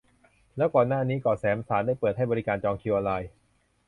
[0.57, 3.29] แล้วก่อนหน้านี้เกาะแสมสารได้เปิดให้บริการจองคิวออนไลน์